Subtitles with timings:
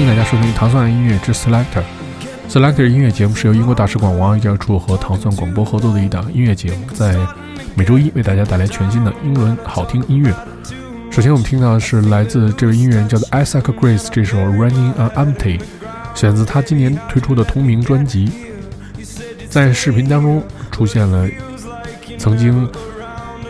[0.00, 1.82] 欢迎大家收听糖蒜音乐之 Selector。
[2.48, 7.14] Selector 音乐节目是由英国大使馆王语教处和糖蒜广播合作的一档音乐节目，在
[7.74, 10.34] 每周一为大家带来全新的英伦好听音乐。
[11.10, 15.60] 首先，我们听到的是来自这位音乐人叫做 Isaac Grace 这首 Running on Empty，
[16.14, 18.32] 选自他今年推出的同名专辑。
[19.50, 21.28] 在视频当中出现了
[22.16, 22.66] 曾经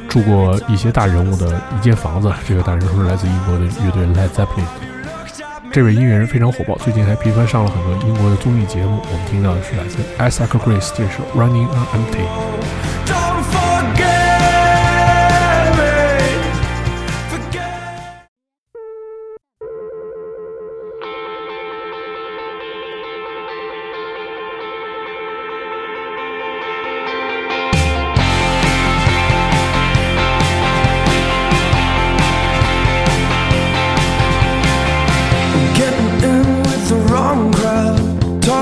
[0.09, 4.80] 住过一些大人物的一间房子，这个大人物是来自英国的乐队 Led Zeppelin。
[5.73, 9.01] 这位音乐人非常火爆，最近还频繁上了很多英国的综艺节目。
[9.05, 13.20] 我们听到的是来自 Isaac Grace 这首 Running on Empty。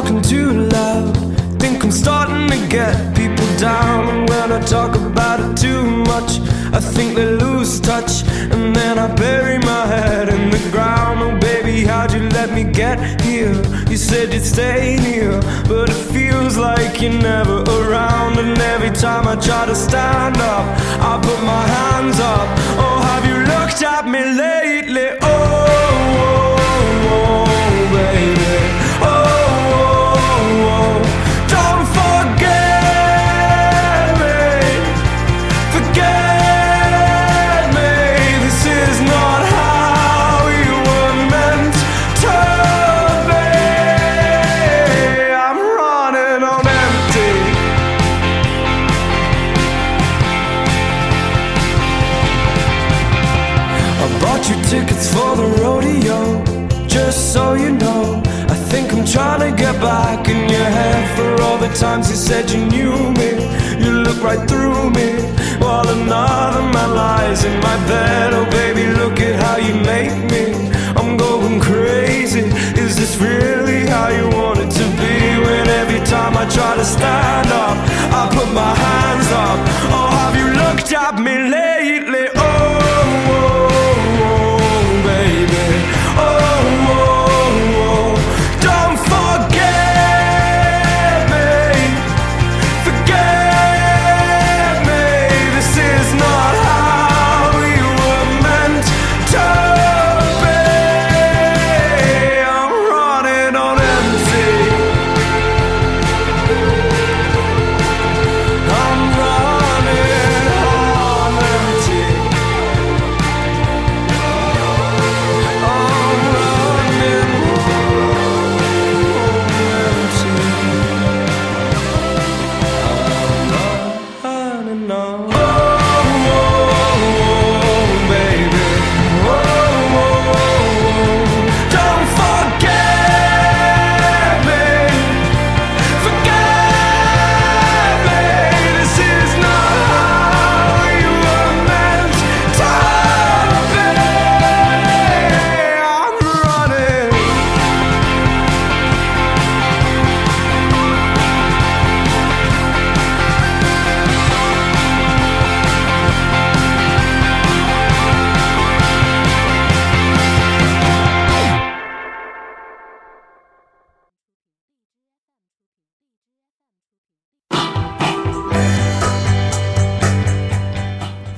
[0.00, 1.12] Talking too loud.
[1.58, 4.08] Think I'm starting to get people down.
[4.08, 5.82] And when I talk about it too
[6.12, 6.38] much,
[6.72, 8.22] I think they lose touch.
[8.54, 11.18] And then I bury my head in the ground.
[11.20, 13.56] Oh, baby, how'd you let me get here?
[13.90, 15.32] You said you'd stay near,
[15.66, 18.38] but it feels like you're never around.
[18.38, 20.66] And every time I try to stand up,
[21.10, 22.48] I put my hands up.
[22.84, 25.08] Oh, have you looked at me lately?
[25.22, 26.37] Oh, oh,
[76.88, 77.27] star.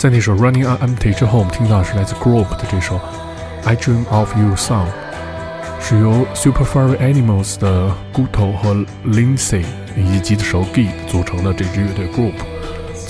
[0.00, 2.96] 在那首《Running on Empty》之后，我们听到的是来自 Group 的这首
[3.66, 4.86] 《I Dream of You Song》，
[5.78, 8.74] 是由 Super Furry Animals 的 Guto 和
[9.06, 9.62] Lindsay
[9.94, 12.32] 以及吉他手 Gee 组成的这支乐队 Group，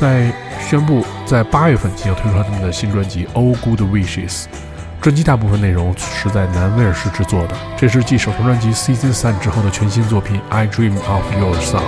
[0.01, 0.33] 在
[0.69, 4.43] 宣布在八月份即将推出他们的新专辑《All Good Wishes》。
[5.01, 11.85] 专辑大部分内容是在南威尔士制作的，这是继首张专辑《Season 三》之后的全新作品《I Dream of Your Song》。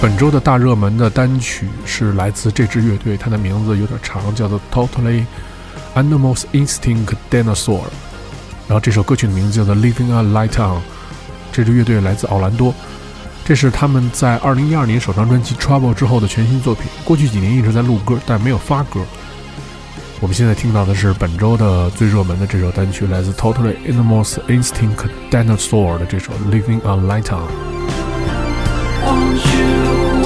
[0.00, 5.26] 本周的大热门的单曲是来自这支乐队，它的名字有点长，叫做 Totally
[5.94, 7.82] Animals Instinct Dinosaur。
[8.66, 10.80] 然后这首歌曲的名字叫做 Living a Light On。
[11.52, 12.72] 这支乐队来自奥兰多，
[13.44, 16.84] 这是他们在2012年首张专辑 Trouble 之后的全新作品。
[17.04, 19.02] 过去几年一直在录歌，但没有发歌。
[20.20, 27.99] 我们现在听到的是本周的最热门的这首单曲，来自 Totally Animals Instinct Dinosaur 的这首 Living a Light On。
[29.02, 30.19] Won't you,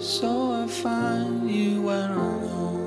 [0.00, 2.79] So I find you when I'm home.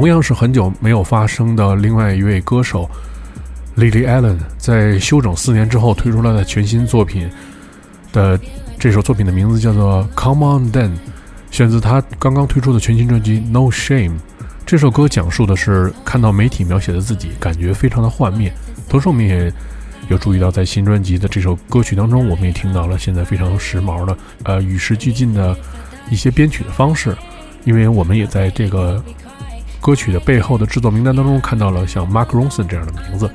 [0.00, 2.88] 同样是很久没有发生的另外一位歌手
[3.76, 7.28] Lily Allen，在休整四年之后推出了全新作品
[8.10, 8.40] 的
[8.78, 10.88] 这首作品的名字叫做《Come On Then》，
[11.50, 14.12] 选自他刚刚推出的全新专辑《No Shame》。
[14.64, 18.50] 这首歌讲述的是看到媒体描写的自己，感觉非常的幻灭。
[18.88, 19.52] 同时，我们也
[20.08, 25.54] 有注意到，在新专辑的这首歌曲当中，我们也听到了现在非常时髦的、呃与时俱进的
[26.10, 27.14] 一些编曲的方式。
[27.66, 29.04] 因为我们也在这个
[29.80, 33.30] 歌曲的背后的制作名单当中看到了像 Mark Ronson 这样的名字，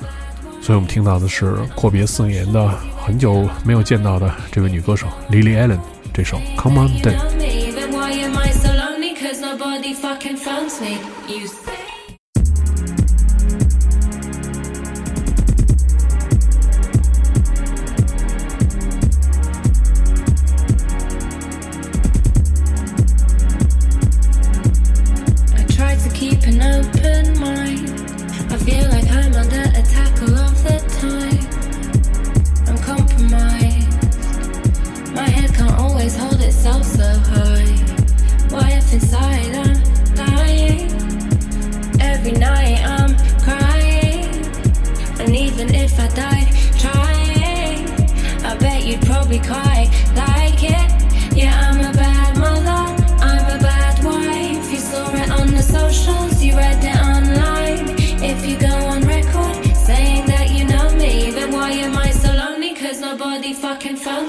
[0.61, 5.79] 所以我们听到的是阔别四年的、很久没有见到的这位女歌手 Lily Allen
[6.13, 7.17] 这首《Come On Then》。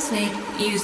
[0.06, 0.78] snake, you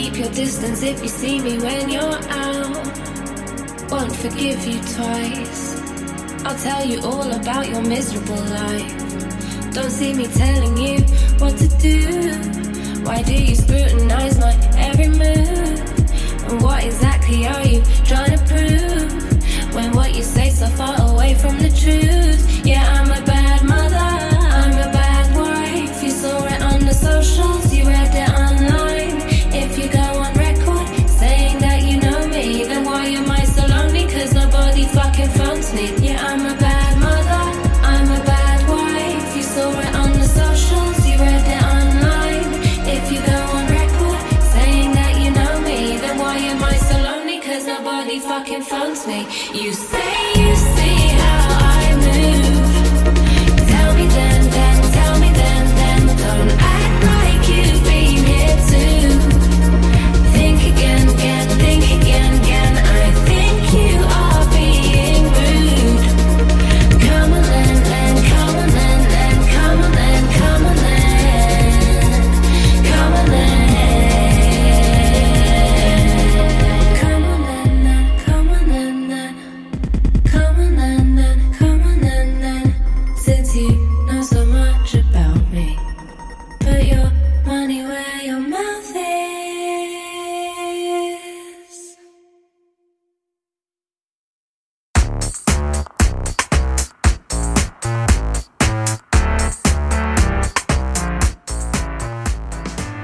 [0.00, 2.86] keep your distance if you see me when you're out.
[3.90, 5.62] Won't forgive you twice.
[6.46, 8.94] I'll tell you all about your miserable life.
[9.72, 10.98] Don't see me telling you
[11.40, 11.98] what to do.
[13.06, 14.54] Why do you scrutinize my
[14.88, 15.78] every move?
[16.48, 19.74] And what exactly are you trying to prove?
[19.74, 22.40] When what you say so far away from the truth.
[22.64, 24.08] Yeah, I'm a bad mother,
[24.60, 26.02] I'm a bad wife.
[26.04, 28.67] You saw it on the socials, you read it online.
[48.38, 48.62] Fucking
[49.08, 49.26] me.
[49.52, 50.77] You say you see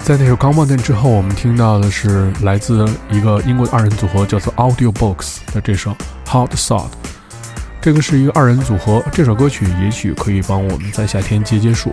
[0.04, 5.92] 在那首《Come On》之后，我们听到的是来自一个英国的二人组合，叫做 Audio Box 的这首
[6.30, 6.82] 《Hot Sod》。
[7.80, 11.90] 这个是一个二人组合，这首歌曲也许可以帮我们在夏天解解暑。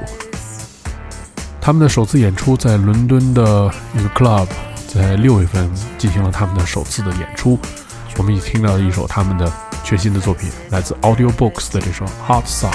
[1.61, 4.45] 他们的首次演出在伦敦的一个 club，
[4.93, 7.57] 在六月份进行了他们的首次的演出。
[8.17, 9.49] 我们也听到了一首他们的
[9.85, 12.73] 全新的作品，来自 Audio Box 的这首《Hot Sod》。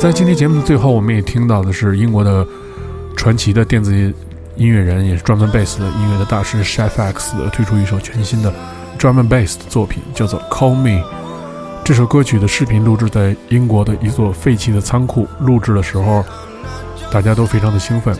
[0.00, 2.46] 在今天节目的最后，我们也听到的是英国的
[3.14, 3.94] 传奇的电子
[4.56, 8.50] 音乐人，也是专门贝斯的音乐的大师 Chef X 推出一首全新的
[8.96, 11.02] 专门贝斯的作品，叫做《Call Me》。
[11.84, 16.24] 这首歌曲的视频录制在英国的一座废弃的仓库，录制的时候
[17.12, 18.16] 大家都非常的兴奋。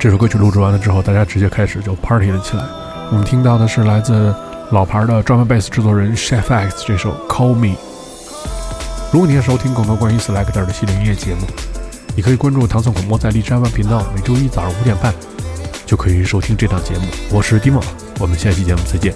[0.00, 2.64] 这首歌曲录制完了之后，大家直接开始就 party 了起来。
[3.12, 4.34] 我们听到的是来自
[4.72, 7.76] 老牌的专门贝斯制作人 Chef X 这首《Call Me》。
[9.14, 11.46] 如果你想收听更多关于 Selector 的系列音乐节目，
[12.16, 15.14] 你可以关注唐宋广播在荔枝 FM 频道，每周一早上五点半
[15.86, 17.06] 就可以收听这档节目。
[17.30, 17.80] 我是 Dimo，
[18.18, 19.14] 我们下期节目再见。